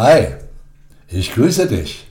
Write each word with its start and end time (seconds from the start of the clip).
Hi, 0.00 0.28
ich 1.08 1.34
grüße 1.34 1.66
dich. 1.66 2.06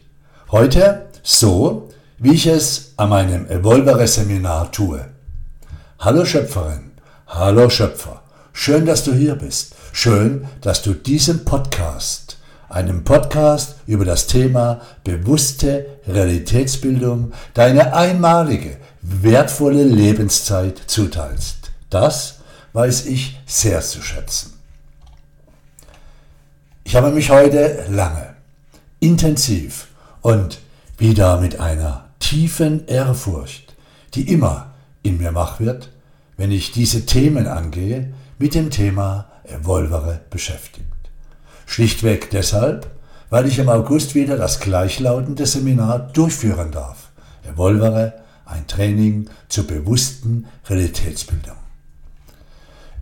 Heute 0.52 1.08
so, 1.24 1.88
wie 2.18 2.34
ich 2.34 2.46
es 2.46 2.92
an 2.98 3.08
meinem 3.08 3.50
Evolvere-Seminar 3.50 4.74
tue. 4.74 5.06
Hallo 5.98 6.26
Schöpferin, 6.26 6.92
hallo 7.28 7.70
Schöpfer. 7.70 8.24
Schön, 8.52 8.86
dass 8.86 9.06
du 9.06 9.14
hier 9.14 9.36
bist. 9.36 9.74
Schön, 9.94 10.50
dass 10.60 10.82
du 10.82 10.96
diesen 10.96 11.46
Podcast, 11.46 12.40
einem 12.68 13.06
Podcast 13.06 13.76
über 13.86 14.04
das 14.04 14.28
Thema 14.28 14.82
bewusste 15.06 15.86
Realitätsbildung, 16.10 17.32
deine 17.54 17.94
einmalige, 17.94 18.80
wertvolle 19.02 19.86
Lebenszeit 19.86 20.78
zuteilst. 20.88 21.72
Das 21.90 22.40
weiß 22.74 23.06
ich 23.06 23.40
sehr 23.46 23.80
zu 23.80 24.02
schätzen. 24.02 24.57
Ich 26.88 26.96
habe 26.96 27.12
mich 27.12 27.30
heute 27.30 27.84
lange, 27.90 28.34
intensiv 29.02 29.88
und 30.22 30.60
wieder 30.98 31.42
mit 31.42 31.60
einer 31.60 32.06
tiefen 32.20 32.88
Ehrfurcht, 32.88 33.76
die 34.14 34.32
immer 34.32 34.74
in 35.04 35.18
mir 35.18 35.36
wach 35.36 35.60
wird, 35.60 35.90
wenn 36.38 36.50
ich 36.50 36.72
diese 36.72 37.06
Themen 37.06 37.46
angehe, 37.46 38.14
mit 38.40 38.56
dem 38.56 38.70
Thema 38.70 39.26
Evolvere 39.44 40.22
beschäftigt. 40.30 40.88
Schlichtweg 41.66 42.30
deshalb, 42.30 42.90
weil 43.30 43.48
ich 43.48 43.60
im 43.60 43.68
August 43.68 44.16
wieder 44.16 44.38
das 44.38 44.62
gleichlautende 44.62 45.46
Seminar 45.46 46.00
durchführen 46.14 46.72
darf. 46.72 47.10
Evolvere, 47.44 48.14
ein 48.46 48.66
Training 48.66 49.30
zur 49.50 49.68
bewussten 49.68 50.46
Realitätsbildung. 50.70 51.58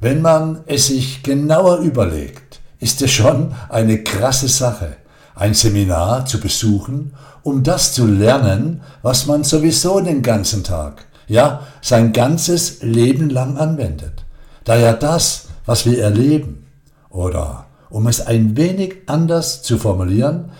Wenn 0.01 0.23
man 0.23 0.63
es 0.65 0.87
sich 0.87 1.21
genauer 1.21 1.81
überlegt, 1.81 2.61
ist 2.79 3.01
es 3.01 3.11
schon 3.11 3.53
eine 3.69 4.03
krasse 4.03 4.47
Sache, 4.47 4.97
ein 5.35 5.53
Seminar 5.53 6.25
zu 6.25 6.39
besuchen, 6.39 7.13
um 7.43 7.63
das 7.63 7.93
zu 7.93 8.07
lernen, 8.07 8.81
was 9.01 9.25
man 9.25 9.43
sowieso 9.43 9.99
den 9.99 10.21
ganzen 10.21 10.63
Tag, 10.63 11.05
ja, 11.27 11.61
sein 11.81 12.13
ganzes 12.13 12.81
Leben 12.81 13.29
lang 13.29 13.57
anwendet. 13.57 14.25
Da 14.63 14.75
ja 14.75 14.93
das, 14.93 15.47
was 15.65 15.85
wir 15.85 16.01
erleben, 16.01 16.65
oder 17.09 17.67
um 17.89 18.07
es 18.07 18.25
ein 18.25 18.57
wenig 18.57 18.95
anders 19.07 19.61
zu 19.61 19.77
formulieren, 19.77 20.51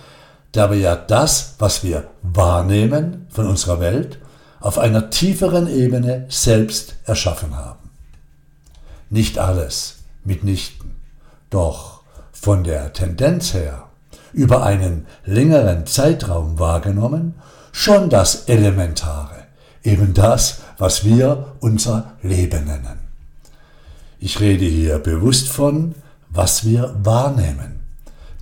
da 0.52 0.72
wir 0.72 0.77
ja 0.77 0.95
das, 0.95 1.55
was 1.59 1.83
wir 1.83 2.05
wahrnehmen 2.22 3.27
von 3.29 3.47
unserer 3.47 3.79
Welt, 3.79 4.19
auf 4.61 4.79
einer 4.79 5.09
tieferen 5.09 5.67
Ebene 5.67 6.25
selbst 6.29 6.95
erschaffen 7.05 7.55
haben. 7.55 7.91
Nicht 9.09 9.38
alles, 9.38 9.97
mitnichten, 10.23 10.95
doch 11.50 11.94
von 12.36 12.64
der 12.64 12.94
Tendenz 12.94 13.53
her 13.53 13.89
über 14.33 14.64
einen 14.64 15.08
längeren 15.23 15.88
Zeitraum 15.88 16.59
wahrgenommen 16.59 17.36
schon 17.72 18.09
das 18.09 18.45
Elementare, 18.45 19.47
eben 19.83 20.14
das, 20.14 20.59
was 20.78 21.06
wir 21.06 21.53
unser 21.59 22.13
Leben 22.22 22.66
nennen. 22.66 23.00
Ich 24.19 24.39
rede 24.39 24.66
hier 24.66 25.00
bewusst 25.00 25.50
von, 25.50 25.95
was 26.30 26.66
wir 26.66 26.95
wahrnehmen. 27.03 27.80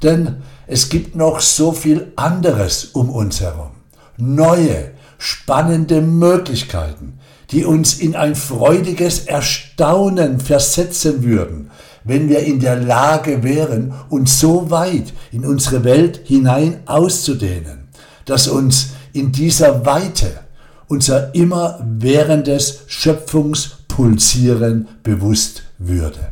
Denn 0.01 0.41
es 0.67 0.89
gibt 0.89 1.15
noch 1.15 1.39
so 1.39 1.71
viel 1.71 2.11
anderes 2.15 2.85
um 2.85 3.09
uns 3.09 3.41
herum. 3.41 3.71
Neue, 4.17 4.91
spannende 5.17 6.01
Möglichkeiten, 6.01 7.19
die 7.51 7.65
uns 7.65 7.95
in 7.95 8.15
ein 8.15 8.35
freudiges 8.35 9.25
Erstaunen 9.25 10.39
versetzen 10.39 11.23
würden, 11.23 11.71
wenn 12.03 12.29
wir 12.29 12.39
in 12.39 12.59
der 12.59 12.75
Lage 12.75 13.43
wären, 13.43 13.93
uns 14.09 14.39
so 14.39 14.69
weit 14.69 15.13
in 15.31 15.45
unsere 15.45 15.83
Welt 15.83 16.21
hinein 16.25 16.81
auszudehnen, 16.85 17.87
dass 18.25 18.47
uns 18.47 18.89
in 19.13 19.31
dieser 19.31 19.85
Weite 19.85 20.41
unser 20.87 21.33
immerwährendes 21.33 22.83
Schöpfungspulsieren 22.87 24.87
bewusst 25.01 25.63
würde. 25.77 26.31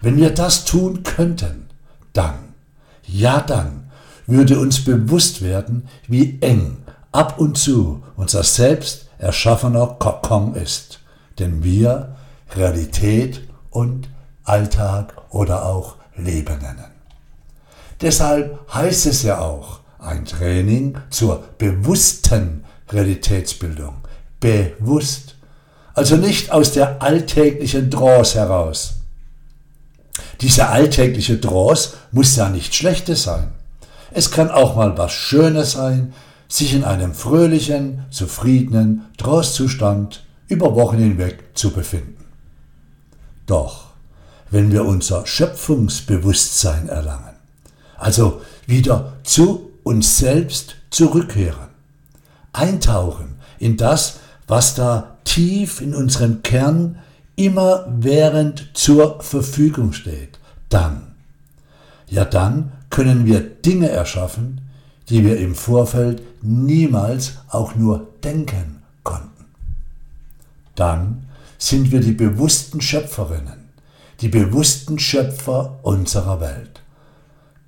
Wenn 0.00 0.16
wir 0.16 0.30
das 0.30 0.64
tun 0.64 1.02
könnten, 1.02 1.66
dann, 2.12 2.54
ja 3.06 3.40
dann, 3.40 3.90
würde 4.26 4.58
uns 4.58 4.84
bewusst 4.84 5.42
werden, 5.42 5.88
wie 6.08 6.38
eng 6.40 6.78
ab 7.10 7.38
und 7.38 7.58
zu 7.58 8.02
unser 8.16 8.42
selbst 8.42 9.06
erschaffener 9.18 9.96
Kokon 9.98 10.54
ist, 10.54 11.00
denn 11.38 11.62
wir 11.62 12.16
Realität 12.56 13.42
und 13.70 14.08
Alltag 14.44 15.14
oder 15.30 15.66
auch 15.66 15.96
Leben 16.16 16.58
nennen. 16.58 16.90
Deshalb 18.00 18.58
heißt 18.72 19.06
es 19.06 19.22
ja 19.22 19.38
auch 19.38 19.80
ein 19.98 20.24
Training 20.24 20.98
zur 21.10 21.44
bewussten 21.58 22.64
Realitätsbildung. 22.88 23.96
Bewusst. 24.40 25.36
Also 25.94 26.16
nicht 26.16 26.50
aus 26.50 26.72
der 26.72 27.00
alltäglichen 27.02 27.90
Trance 27.90 28.38
heraus. 28.38 28.94
Diese 30.40 30.68
alltägliche 30.68 31.40
Trance 31.40 31.94
muss 32.10 32.34
ja 32.34 32.48
nicht 32.48 32.74
Schlechtes 32.74 33.22
sein. 33.22 33.52
Es 34.10 34.30
kann 34.30 34.50
auch 34.50 34.74
mal 34.74 34.98
was 34.98 35.12
Schönes 35.12 35.72
sein, 35.72 36.12
sich 36.48 36.74
in 36.74 36.84
einem 36.84 37.14
fröhlichen, 37.14 38.04
zufriedenen 38.10 39.06
Trance-Zustand 39.16 40.24
über 40.48 40.74
Wochen 40.74 40.98
hinweg 40.98 41.44
zu 41.54 41.70
befinden. 41.70 42.24
Doch 43.46 43.91
wenn 44.52 44.70
wir 44.70 44.84
unser 44.84 45.26
Schöpfungsbewusstsein 45.26 46.88
erlangen. 46.88 47.34
Also 47.96 48.42
wieder 48.66 49.14
zu 49.24 49.70
uns 49.82 50.18
selbst 50.18 50.76
zurückkehren. 50.90 51.70
Eintauchen 52.52 53.36
in 53.58 53.78
das, 53.78 54.20
was 54.46 54.74
da 54.74 55.16
tief 55.24 55.80
in 55.80 55.94
unserem 55.94 56.42
Kern 56.42 56.98
immerwährend 57.34 58.68
zur 58.74 59.22
Verfügung 59.22 59.94
steht. 59.94 60.38
Dann, 60.68 61.14
ja 62.08 62.26
dann 62.26 62.72
können 62.90 63.24
wir 63.24 63.40
Dinge 63.40 63.88
erschaffen, 63.88 64.60
die 65.08 65.24
wir 65.24 65.38
im 65.38 65.54
Vorfeld 65.54 66.22
niemals 66.42 67.38
auch 67.48 67.74
nur 67.74 68.06
denken 68.22 68.82
konnten. 69.02 69.46
Dann 70.74 71.26
sind 71.56 71.90
wir 71.90 72.00
die 72.00 72.12
bewussten 72.12 72.82
Schöpferinnen 72.82 73.61
die 74.22 74.28
bewussten 74.28 75.00
Schöpfer 75.00 75.80
unserer 75.82 76.40
Welt. 76.40 76.80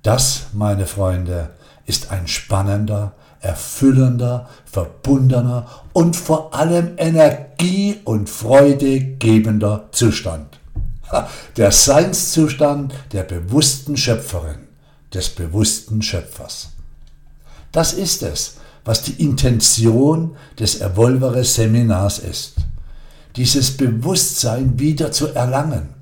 Das, 0.03 0.43
meine 0.53 0.87
Freunde, 0.87 1.49
ist 1.85 2.11
ein 2.11 2.29
spannender, 2.29 3.11
erfüllender, 3.41 4.47
verbundener 4.65 5.67
und 5.91 6.15
vor 6.15 6.55
allem 6.55 6.93
Energie- 6.95 7.99
und 8.05 8.29
Freude 8.29 9.01
gebender 9.17 9.89
Zustand. 9.91 10.59
Der 11.57 11.71
Seinszustand 11.71 12.93
der 13.11 13.23
bewussten 13.23 13.97
Schöpferin, 13.97 14.67
des 15.13 15.29
bewussten 15.29 16.01
Schöpfers. 16.01 16.69
Das 17.73 17.91
ist 17.91 18.23
es, 18.23 18.55
was 18.85 19.01
die 19.01 19.21
Intention 19.21 20.37
des 20.57 20.79
Evolvere 20.79 21.43
Seminars 21.43 22.19
ist. 22.19 22.55
Dieses 23.35 23.75
Bewusstsein 23.75 24.79
wieder 24.79 25.11
zu 25.11 25.27
erlangen 25.27 25.94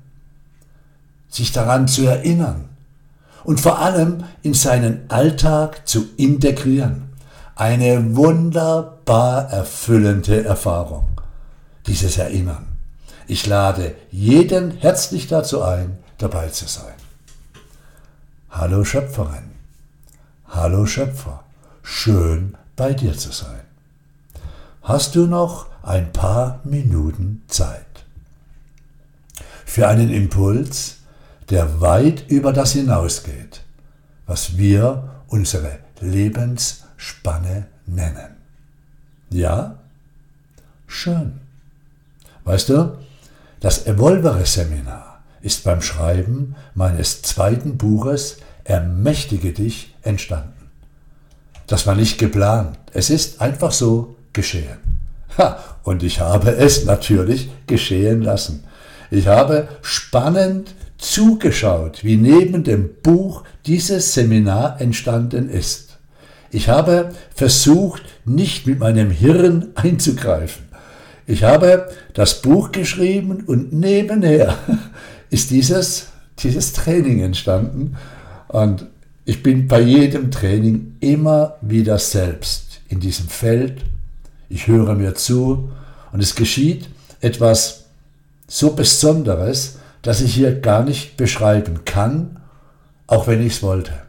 sich 1.34 1.50
daran 1.50 1.88
zu 1.88 2.06
erinnern 2.06 2.68
und 3.42 3.60
vor 3.60 3.80
allem 3.80 4.24
in 4.42 4.54
seinen 4.54 5.10
Alltag 5.10 5.86
zu 5.88 6.06
integrieren. 6.16 7.10
Eine 7.56 8.14
wunderbar 8.14 9.50
erfüllende 9.50 10.44
Erfahrung, 10.44 11.20
dieses 11.86 12.18
Erinnern. 12.18 12.66
Ich 13.26 13.46
lade 13.46 13.96
jeden 14.10 14.70
herzlich 14.70 15.26
dazu 15.26 15.62
ein, 15.62 15.98
dabei 16.18 16.48
zu 16.48 16.66
sein. 16.66 16.94
Hallo 18.50 18.84
Schöpferin, 18.84 19.50
hallo 20.48 20.86
Schöpfer, 20.86 21.42
schön 21.82 22.56
bei 22.76 22.92
dir 22.92 23.16
zu 23.18 23.32
sein. 23.32 23.62
Hast 24.82 25.16
du 25.16 25.26
noch 25.26 25.66
ein 25.82 26.12
paar 26.12 26.60
Minuten 26.62 27.42
Zeit 27.48 27.86
für 29.64 29.88
einen 29.88 30.10
Impuls, 30.10 30.98
der 31.50 31.80
weit 31.80 32.24
über 32.28 32.52
das 32.52 32.72
hinausgeht, 32.72 33.62
was 34.26 34.56
wir 34.56 35.10
unsere 35.28 35.78
Lebensspanne 36.00 37.66
nennen. 37.86 38.36
Ja? 39.30 39.78
Schön. 40.86 41.40
Weißt 42.44 42.68
du, 42.68 42.98
das 43.60 43.86
Evolvere-Seminar 43.86 45.22
ist 45.40 45.64
beim 45.64 45.82
Schreiben 45.82 46.54
meines 46.74 47.22
zweiten 47.22 47.76
Buches 47.76 48.38
Ermächtige 48.64 49.52
dich 49.52 49.94
entstanden. 50.02 50.70
Das 51.66 51.86
war 51.86 51.94
nicht 51.94 52.18
geplant, 52.18 52.78
es 52.92 53.10
ist 53.10 53.42
einfach 53.42 53.72
so 53.72 54.16
geschehen. 54.32 54.78
Ha, 55.36 55.58
und 55.82 56.02
ich 56.02 56.20
habe 56.20 56.50
es 56.56 56.84
natürlich 56.84 57.50
geschehen 57.66 58.22
lassen. 58.22 58.64
Ich 59.10 59.26
habe 59.26 59.68
spannend 59.82 60.74
zugeschaut, 60.98 62.04
wie 62.04 62.16
neben 62.16 62.64
dem 62.64 62.90
Buch 63.02 63.44
dieses 63.66 64.14
Seminar 64.14 64.80
entstanden 64.80 65.48
ist. 65.48 65.98
Ich 66.50 66.68
habe 66.68 67.12
versucht, 67.34 68.02
nicht 68.24 68.66
mit 68.66 68.78
meinem 68.78 69.10
Hirn 69.10 69.72
einzugreifen. 69.74 70.64
Ich 71.26 71.42
habe 71.42 71.88
das 72.12 72.42
Buch 72.42 72.70
geschrieben 72.70 73.44
und 73.46 73.72
nebenher 73.72 74.56
ist 75.30 75.50
dieses, 75.50 76.08
dieses 76.38 76.72
Training 76.72 77.20
entstanden. 77.20 77.96
Und 78.48 78.86
ich 79.24 79.42
bin 79.42 79.66
bei 79.66 79.80
jedem 79.80 80.30
Training 80.30 80.96
immer 81.00 81.56
wieder 81.62 81.98
selbst 81.98 82.80
in 82.88 83.00
diesem 83.00 83.28
Feld. 83.28 83.82
Ich 84.48 84.66
höre 84.66 84.94
mir 84.94 85.14
zu 85.14 85.70
und 86.12 86.22
es 86.22 86.34
geschieht 86.34 86.88
etwas 87.20 87.86
so 88.46 88.74
Besonderes, 88.74 89.78
das 90.04 90.20
ich 90.20 90.34
hier 90.34 90.60
gar 90.60 90.84
nicht 90.84 91.16
beschreiben 91.16 91.84
kann, 91.84 92.40
auch 93.08 93.26
wenn 93.26 93.44
ich 93.44 93.54
es 93.54 93.62
wollte. 93.62 94.02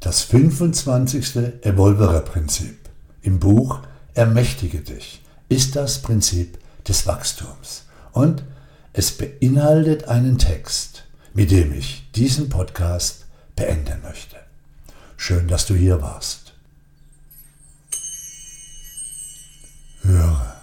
Das 0.00 0.22
25. 0.22 1.62
Evolverer-Prinzip 1.62 2.76
im 3.22 3.38
Buch 3.38 3.80
Ermächtige 4.14 4.80
dich 4.80 5.22
ist 5.48 5.74
das 5.76 6.02
Prinzip 6.02 6.58
des 6.86 7.06
Wachstums. 7.06 7.84
Und 8.12 8.42
es 8.92 9.12
beinhaltet 9.12 10.04
einen 10.04 10.36
Text, 10.36 11.04
mit 11.32 11.50
dem 11.50 11.72
ich 11.72 12.10
diesen 12.14 12.50
Podcast 12.50 13.24
beenden 13.56 14.02
möchte. 14.02 14.36
Schön, 15.16 15.48
dass 15.48 15.66
du 15.66 15.74
hier 15.74 16.02
warst. 16.02 16.52
Höre. 20.02 20.61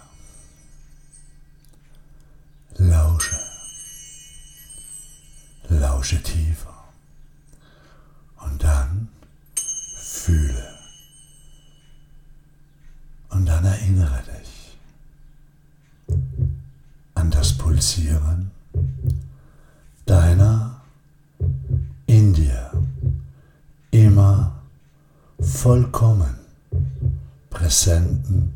Lausche 6.00 6.22
tiefer. 6.22 6.72
Und 8.46 8.64
dann 8.64 9.08
fühle. 9.96 10.78
Und 13.28 13.44
dann 13.44 13.66
erinnere 13.66 14.22
dich 14.22 14.78
an 17.12 17.30
das 17.30 17.52
Pulsieren 17.52 18.50
deiner 20.06 20.80
in 22.06 22.32
dir 22.32 22.70
immer 23.90 24.58
vollkommen 25.38 26.34
präsenten, 27.50 28.54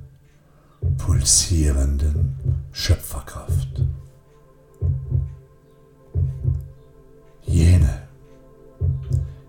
pulsierenden 0.96 2.38
Schöpferkraft. 2.72 3.82
Jene, 7.46 8.08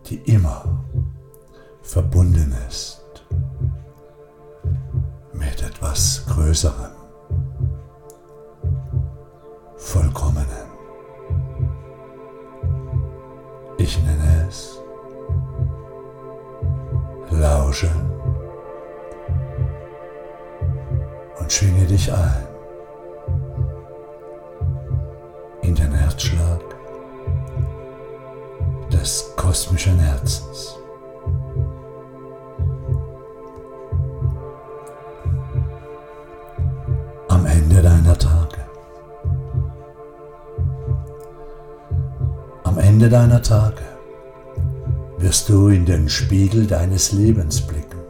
die 0.06 0.18
immer 0.32 0.84
verbunden 1.82 2.54
ist 2.68 3.02
mit 5.34 5.62
etwas 5.62 6.26
Größerem, 6.28 6.92
Vollkommenen. 9.78 10.66
Ich 13.78 14.02
nenne 14.04 14.48
es 14.48 14.80
Lausche 17.30 17.92
und 21.40 21.52
schwinge 21.52 21.86
dich 21.86 22.12
ein 22.12 22.48
in 25.62 25.76
den 25.76 25.92
Herzschlag 25.92 26.75
des 29.06 29.32
kosmischen 29.36 30.00
Herzens. 30.00 30.80
Am 37.28 37.46
Ende 37.46 37.84
deiner 37.84 38.18
Tage. 38.18 38.62
Am 42.64 42.80
Ende 42.80 43.08
deiner 43.08 43.44
Tage 43.44 43.84
wirst 45.20 45.50
du 45.50 45.68
in 45.68 45.86
den 45.86 46.10
Spiegel 46.10 46.66
deines 46.66 47.12
Lebens 47.12 47.62
blicken. 47.62 48.02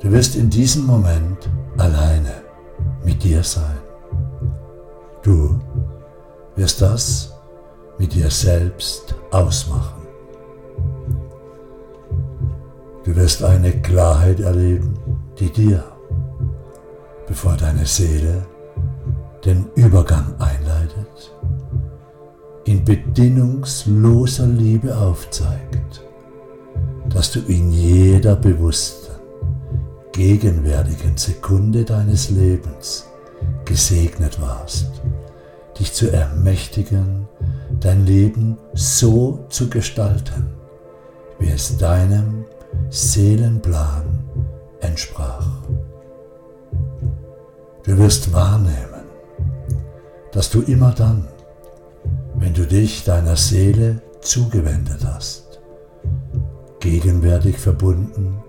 Du 0.00 0.10
wirst 0.10 0.36
in 0.36 0.48
diesem 0.48 0.86
Moment 0.86 1.50
alleine 1.76 2.32
mit 3.04 3.22
dir 3.22 3.44
sein. 3.44 3.78
Du 5.22 5.60
wirst 6.56 6.80
das 6.80 7.37
mit 7.98 8.14
dir 8.14 8.30
selbst 8.30 9.14
ausmachen. 9.30 10.06
Du 13.04 13.16
wirst 13.16 13.42
eine 13.42 13.72
Klarheit 13.72 14.40
erleben, 14.40 14.94
die 15.38 15.50
dir, 15.50 15.82
bevor 17.26 17.56
deine 17.56 17.86
Seele 17.86 18.46
den 19.44 19.66
Übergang 19.74 20.34
einleitet, 20.38 21.34
in 22.64 22.84
bedingungsloser 22.84 24.46
Liebe 24.46 24.96
aufzeigt, 24.96 26.02
dass 27.08 27.32
du 27.32 27.40
in 27.40 27.72
jeder 27.72 28.36
bewussten, 28.36 29.12
gegenwärtigen 30.12 31.16
Sekunde 31.16 31.84
deines 31.84 32.28
Lebens 32.30 33.06
gesegnet 33.64 34.40
warst, 34.40 34.90
dich 35.78 35.92
zu 35.94 36.12
ermächtigen, 36.12 37.28
dein 37.80 38.06
Leben 38.06 38.58
so 38.74 39.46
zu 39.48 39.68
gestalten, 39.68 40.54
wie 41.38 41.50
es 41.50 41.76
deinem 41.78 42.44
Seelenplan 42.90 44.24
entsprach. 44.80 45.46
Du 47.84 47.96
wirst 47.96 48.32
wahrnehmen, 48.32 49.04
dass 50.32 50.50
du 50.50 50.62
immer 50.62 50.92
dann, 50.92 51.28
wenn 52.34 52.54
du 52.54 52.66
dich 52.66 53.04
deiner 53.04 53.36
Seele 53.36 54.02
zugewendet 54.20 55.04
hast, 55.04 55.60
gegenwärtig 56.80 57.58
verbunden 57.58 58.42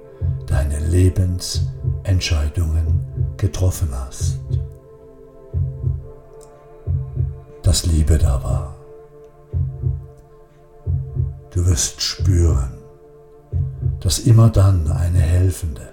deine 0.50 0.80
Lebensentscheidungen 0.80 3.06
getroffen 3.38 3.90
hast. 3.94 4.40
Dass 7.62 7.86
Liebe 7.86 8.18
da 8.18 8.44
war. 8.44 8.79
Du 11.60 11.66
wirst 11.66 12.02
spüren, 12.02 12.72
dass 14.00 14.20
immer 14.20 14.50
dann 14.50 14.90
eine 14.90 15.20
helfende, 15.20 15.90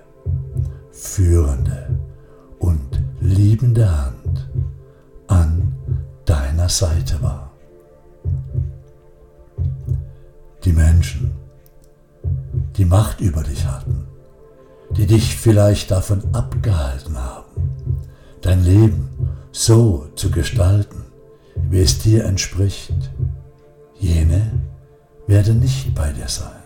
führende 0.92 1.98
und 2.60 3.02
liebende 3.20 3.90
Hand 3.90 4.48
an 5.26 5.74
deiner 6.24 6.68
Seite 6.68 7.20
war. 7.20 7.50
Die 10.64 10.72
Menschen, 10.72 11.32
die 12.76 12.84
Macht 12.84 13.20
über 13.20 13.42
dich 13.42 13.66
hatten, 13.66 14.06
die 14.90 15.06
dich 15.06 15.36
vielleicht 15.36 15.90
davon 15.90 16.22
abgehalten 16.32 17.18
haben, 17.18 17.72
dein 18.40 18.62
Leben 18.62 19.08
so 19.50 20.06
zu 20.14 20.30
gestalten, 20.30 21.06
wie 21.68 21.80
es 21.80 21.98
dir 21.98 22.24
entspricht, 22.24 23.10
jene 23.98 24.65
werden 25.26 25.60
nicht 25.60 25.94
bei 25.94 26.12
dir 26.12 26.28
sein. 26.28 26.62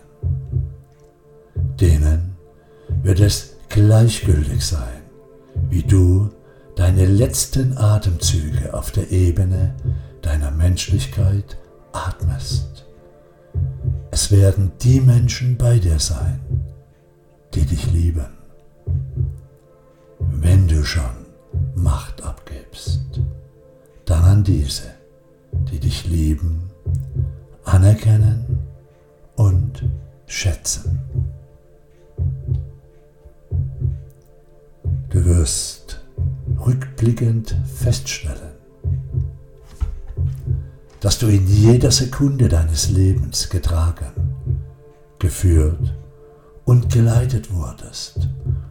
Denen 1.81 2.37
wird 3.03 3.21
es 3.21 3.57
gleichgültig 3.69 4.65
sein, 4.65 5.03
wie 5.69 5.83
du 5.83 6.31
deine 6.77 7.07
letzten 7.07 7.77
Atemzüge 7.77 8.75
auf 8.75 8.91
der 8.91 9.11
Ebene 9.11 9.75
deiner 10.23 10.51
Menschlichkeit 10.51 11.57
atmest. 11.93 12.87
Es 14.11 14.31
werden 14.31 14.73
die 14.83 15.01
Menschen 15.01 15.57
bei 15.57 15.79
dir 15.79 15.99
sein, 15.99 16.41
die 17.55 17.65
dich 17.65 17.91
lieben. 17.93 18.27
Wenn 20.19 20.69
du 20.69 20.85
schon 20.85 21.27
Macht 21.75 22.23
abgibst, 22.23 23.21
dann 24.05 24.25
an 24.25 24.45
diese, 24.45 24.91
die 25.71 25.79
dich 25.81 26.07
lieben, 26.07 26.70
anerkennen 27.65 28.59
und 29.37 29.85
schätzen. 30.27 31.01
Du 35.11 35.25
wirst 35.25 36.01
rückblickend 36.65 37.57
feststellen, 37.75 38.53
dass 41.01 41.19
du 41.19 41.27
in 41.27 41.47
jeder 41.47 41.91
Sekunde 41.91 42.49
deines 42.49 42.91
Lebens 42.91 43.49
getragen, 43.49 44.35
geführt 45.19 45.97
und 46.65 46.93
geleitet 46.93 47.53
wurdest 47.53 48.29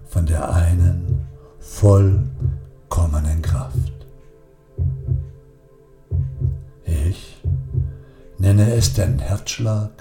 von 0.07 0.25
der 0.25 0.53
einen 0.53 1.25
vollkommenen 1.59 3.41
Kraft. 3.41 4.07
Ich 6.85 7.38
Nenne 8.39 8.73
es 8.73 8.93
den 8.93 9.19
Herzschlag 9.19 9.91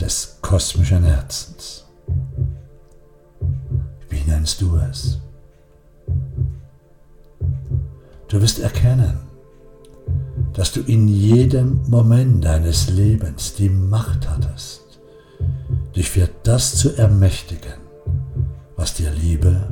des 0.00 0.38
kosmischen 0.42 1.04
Herzens. 1.04 1.86
Wie 4.08 4.28
nennst 4.28 4.60
du 4.60 4.76
es? 4.76 5.20
Du 8.26 8.42
wirst 8.42 8.58
erkennen, 8.58 9.20
dass 10.52 10.72
du 10.72 10.80
in 10.80 11.06
jedem 11.06 11.80
Moment 11.88 12.44
deines 12.44 12.90
Lebens 12.90 13.54
die 13.54 13.70
Macht 13.70 14.28
hattest, 14.28 15.00
dich 15.94 16.10
für 16.10 16.28
das 16.42 16.74
zu 16.74 16.96
ermächtigen, 16.96 17.78
was 18.74 18.94
dir 18.94 19.12
Liebe, 19.12 19.68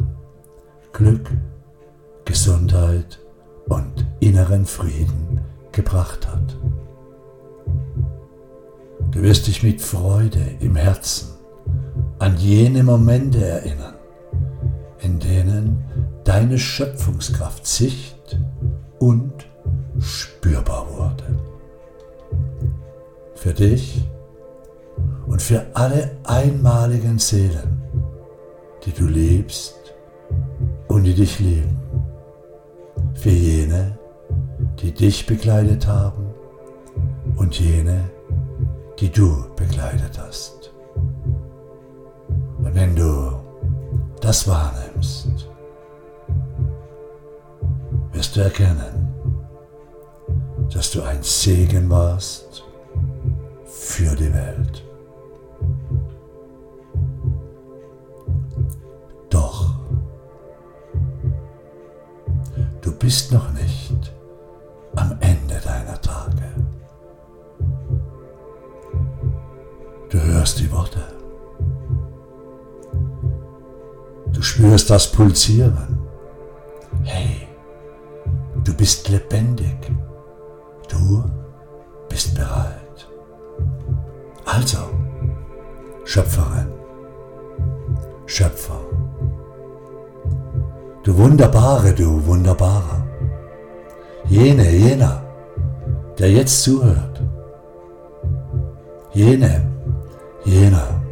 Glück, 0.93 1.33
Gesundheit 2.25 3.19
und 3.69 4.07
inneren 4.21 4.67
Frieden 4.67 5.41
gebracht 5.73 6.29
hat. 6.29 6.57
Du 9.19 9.25
wirst 9.25 9.49
dich 9.49 9.65
mit 9.65 9.81
Freude 9.81 10.39
im 10.61 10.77
Herzen 10.77 11.31
an 12.21 12.37
jene 12.37 12.85
Momente 12.85 13.45
erinnern, 13.45 13.97
in 15.01 15.19
denen 15.19 15.83
deine 16.23 16.57
Schöpfungskraft 16.57 17.67
sicht 17.67 18.39
und 19.01 19.33
spürbar 19.99 20.87
wurde. 20.97 21.25
Für 23.35 23.53
dich 23.53 24.09
und 25.27 25.43
für 25.43 25.67
alle 25.75 26.13
einmaligen 26.23 27.19
Seelen, 27.19 27.83
die 28.85 28.93
du 28.93 29.07
liebst 29.07 29.75
und 30.87 31.03
die 31.03 31.15
dich 31.15 31.41
lieben. 31.41 31.77
Für 33.15 33.31
jene, 33.31 33.99
die 34.81 34.93
dich 34.93 35.27
begleitet 35.27 35.89
haben 35.89 36.25
und 37.35 37.59
jene, 37.59 38.11
die 38.13 38.18
du 39.07 39.45
begleitet 39.55 40.19
hast. 40.19 40.73
Und 42.59 42.75
wenn 42.75 42.97
du 42.97 43.39
das 44.21 44.49
wahrnimmst, 44.49 45.49
wirst 48.13 48.35
du 48.35 48.41
erkennen, 48.41 49.15
dass 50.73 50.91
du 50.91 51.03
ein 51.03 51.23
Segen 51.23 51.89
warst 51.89 52.65
für 53.65 54.17
die 54.17 54.33
Welt. 54.35 54.85
Doch, 59.31 59.77
du 62.81 62.93
bist 62.99 63.31
noch 63.33 63.53
nicht 63.53 63.98
hörst 70.49 70.61
die 70.61 70.73
Worte. 70.73 71.03
Du 74.33 74.41
spürst 74.41 74.89
das 74.89 75.13
Pulsieren. 75.13 75.99
Hey, 77.03 77.49
du 78.65 78.73
bist 78.73 79.11
lebendig. 79.11 79.77
Du 80.89 81.23
bist 82.09 82.35
bereit. 82.35 83.09
Also, 84.47 84.79
Schöpferin, 86.05 86.73
Schöpfer, 88.25 88.81
du 91.03 91.15
Wunderbare, 91.19 91.93
du 91.93 92.25
Wunderbarer, 92.25 93.05
jene, 94.25 94.71
jener, 94.71 95.23
der 96.19 96.31
jetzt 96.31 96.63
zuhört, 96.63 97.21
jene, 99.13 99.68
jener, 100.45 101.03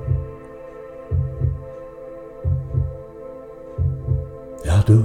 ja 4.65 4.83
du, 4.87 5.03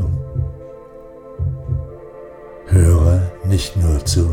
höre 2.68 3.22
nicht 3.46 3.76
nur 3.78 4.04
zu, 4.06 4.30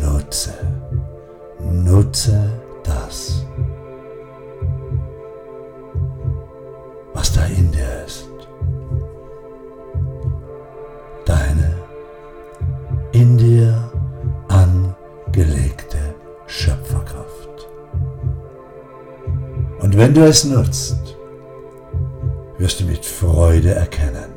nutze, 0.00 0.54
nutze 1.60 2.57
wenn 19.98 20.14
du 20.14 20.24
es 20.24 20.44
nutzt, 20.44 21.16
wirst 22.56 22.78
du 22.78 22.84
mit 22.84 23.04
Freude 23.04 23.74
erkennen, 23.74 24.32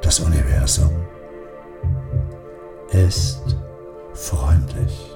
das 0.00 0.18
Universum 0.18 0.90
ist 2.90 3.56
freundlich. 4.12 5.11